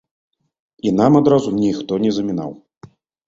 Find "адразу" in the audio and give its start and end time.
1.19-1.49